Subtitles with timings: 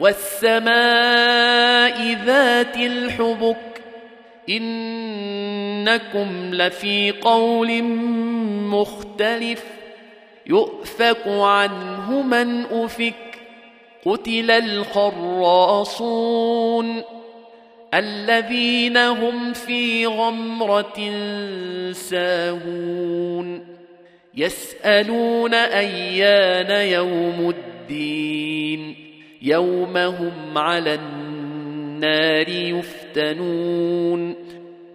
[0.00, 0.68] والسماء
[2.24, 3.56] ذات الحبك
[4.48, 7.82] إنكم لفي قول
[8.62, 9.64] مختلف
[10.46, 13.14] يؤفك عنه من أفك
[14.04, 15.88] قتل الخراصون
[17.94, 21.12] الذين هم في غمرة
[21.92, 23.66] ساهون
[24.34, 29.07] يسألون أيان يوم الدين
[29.42, 34.34] يوم هم على النار يفتنون.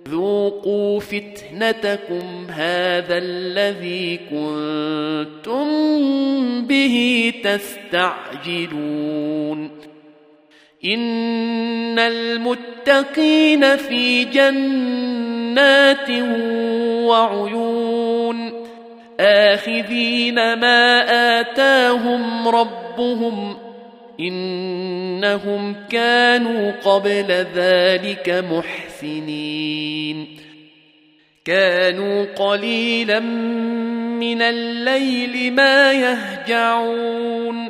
[0.07, 5.67] ذوقوا فتنتكم هذا الذي كنتم
[6.67, 9.71] به تستعجلون.
[10.85, 16.09] إن المتقين في جنات
[17.07, 18.63] وعيون.
[19.19, 21.03] آخذين ما
[21.39, 23.57] آتاهم ربهم
[24.19, 30.27] إنهم كانوا قبل ذلك محسنين.
[31.45, 33.19] كانوا قليلا
[34.19, 37.69] من الليل ما يهجعون.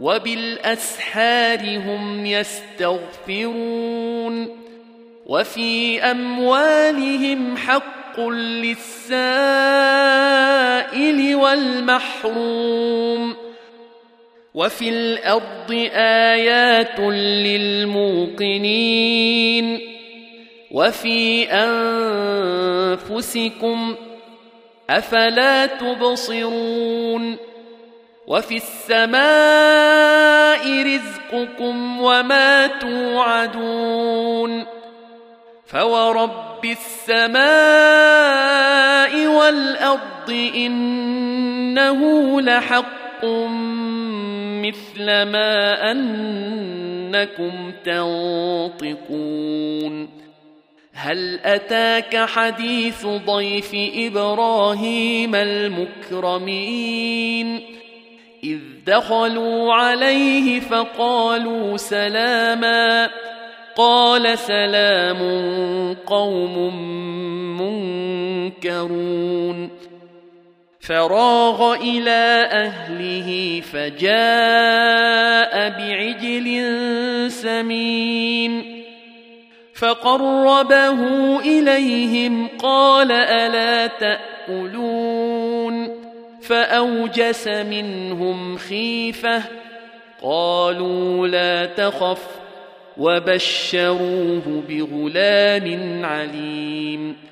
[0.00, 4.48] وبالأسحار هم يستغفرون.
[5.26, 9.24] وفي أموالهم حق حق للسائل
[11.34, 13.36] والمحروم.
[14.54, 17.00] وفي الأرض آيات
[18.40, 19.80] للموقنين
[20.70, 21.44] وفي
[22.92, 23.96] أنفسكم
[24.90, 27.36] أفلا تبصرون
[28.26, 29.22] وفي السماء
[30.82, 34.02] رزقكم وما توعدون
[35.66, 37.42] فورب السماء
[39.26, 42.00] والأرض إنه
[42.40, 43.24] لحق
[44.62, 50.08] مثل ما أنكم تنطقون.
[50.92, 56.80] هل أتاك حديث ضيف إبراهيم المكرمين؟
[58.44, 63.10] إذ دخلوا عليه فقالوا سلاما.
[63.76, 65.18] قال سلام
[66.06, 66.76] قوم
[67.60, 69.70] منكرون.
[70.82, 74.08] فراغ إلى أهله فجاء
[75.78, 76.66] بعجل
[77.30, 78.82] سمين
[79.74, 81.00] فقربه
[81.40, 85.88] إليهم قال ألا تأكلون
[86.42, 89.42] فأوجس منهم خيفة
[90.22, 92.26] قالوا لا تخف
[92.96, 97.31] وبشروه بغلام عليم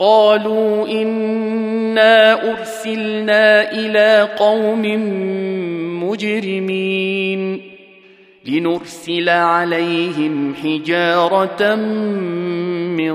[0.00, 4.82] قالوا إنا أرسلنا إلى قوم
[6.04, 7.60] مجرمين
[8.44, 11.74] لنرسل عليهم حجارة
[12.96, 13.14] من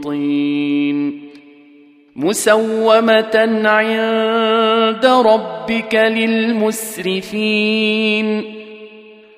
[0.00, 1.26] طين
[2.16, 7.36] مسومة عند ربك للمسرفين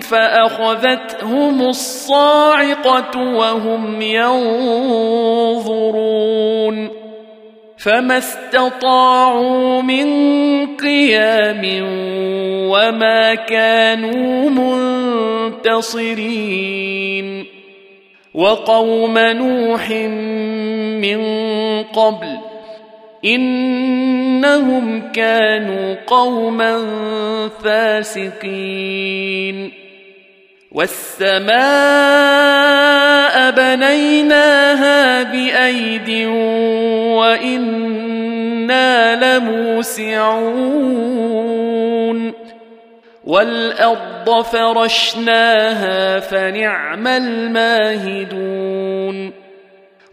[0.00, 5.76] فأخذتهم الصاعقة وهم ينظرون
[7.78, 10.06] فما استطاعوا من
[10.76, 11.62] قيام
[12.70, 14.50] وما كانوا
[15.70, 17.46] منتصرين
[18.34, 19.90] وقوم نوح
[21.00, 21.22] من
[21.82, 22.45] قبل
[23.24, 26.82] إنهم كانوا قوما
[27.64, 29.72] فاسقين.
[30.72, 31.56] والسماء
[33.50, 36.26] بنيناها بايد
[37.16, 37.78] وأنا
[39.38, 40.76] لموسعون.
[43.24, 48.26] والارض فرشناها فنعم الماهدون.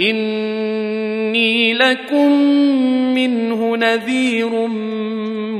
[0.00, 2.32] إني لكم
[3.14, 4.66] منه نذير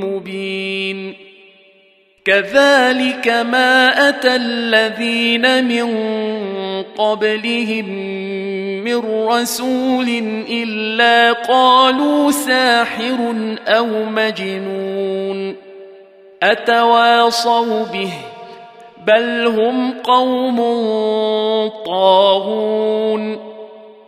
[0.05, 1.13] مبين.
[2.25, 5.95] كذلك ما أتى الذين من
[6.97, 7.89] قبلهم
[8.83, 10.07] من رسول
[10.49, 13.35] إلا قالوا ساحر
[13.67, 15.55] أو مجنون.
[16.43, 18.11] أتواصوا به
[19.07, 20.57] بل هم قوم
[21.85, 23.48] طاغون.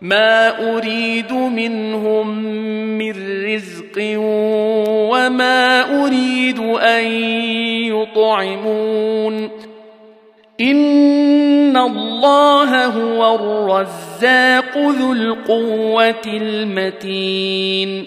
[0.00, 2.44] ما اريد منهم
[2.98, 4.18] من رزق
[5.10, 7.04] وما اريد ان
[7.84, 9.50] يطعمون
[10.60, 18.06] ان الله هو الرزاق ذو القوه المتين